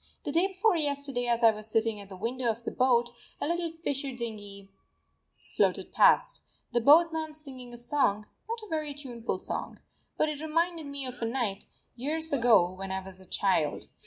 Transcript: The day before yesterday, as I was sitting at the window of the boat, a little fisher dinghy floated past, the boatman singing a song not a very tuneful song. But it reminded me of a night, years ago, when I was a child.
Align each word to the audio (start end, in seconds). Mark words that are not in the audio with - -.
The 0.23 0.31
day 0.31 0.47
before 0.47 0.75
yesterday, 0.77 1.27
as 1.27 1.43
I 1.43 1.51
was 1.51 1.67
sitting 1.69 1.99
at 1.99 2.09
the 2.09 2.17
window 2.17 2.49
of 2.49 2.63
the 2.63 2.71
boat, 2.71 3.11
a 3.39 3.47
little 3.47 3.69
fisher 3.71 4.11
dinghy 4.11 4.71
floated 5.55 5.91
past, 5.93 6.41
the 6.73 6.81
boatman 6.81 7.35
singing 7.35 7.71
a 7.71 7.77
song 7.77 8.25
not 8.49 8.63
a 8.65 8.71
very 8.71 8.95
tuneful 8.95 9.37
song. 9.37 9.79
But 10.17 10.27
it 10.27 10.41
reminded 10.41 10.87
me 10.87 11.05
of 11.05 11.21
a 11.21 11.25
night, 11.25 11.67
years 11.95 12.33
ago, 12.33 12.71
when 12.71 12.91
I 12.91 12.99
was 13.05 13.19
a 13.19 13.27
child. 13.27 13.89